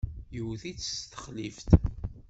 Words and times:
Yewwet-itt 0.35 0.87
s 0.97 0.99
texlift. 1.11 1.69